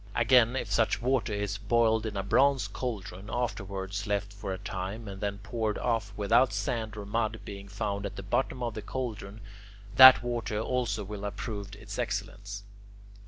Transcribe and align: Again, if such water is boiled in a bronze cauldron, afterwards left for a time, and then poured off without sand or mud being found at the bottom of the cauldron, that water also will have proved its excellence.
Again, 0.15 0.55
if 0.55 0.71
such 0.71 0.99
water 0.99 1.31
is 1.31 1.59
boiled 1.59 2.07
in 2.07 2.17
a 2.17 2.23
bronze 2.23 2.67
cauldron, 2.67 3.29
afterwards 3.31 4.07
left 4.07 4.33
for 4.33 4.51
a 4.51 4.57
time, 4.57 5.07
and 5.07 5.21
then 5.21 5.37
poured 5.37 5.77
off 5.77 6.11
without 6.17 6.51
sand 6.53 6.97
or 6.97 7.05
mud 7.05 7.39
being 7.45 7.67
found 7.67 8.07
at 8.07 8.15
the 8.15 8.23
bottom 8.23 8.63
of 8.63 8.73
the 8.73 8.81
cauldron, 8.81 9.41
that 9.97 10.23
water 10.23 10.57
also 10.59 11.03
will 11.03 11.21
have 11.21 11.35
proved 11.37 11.75
its 11.75 11.99
excellence. 11.99 12.63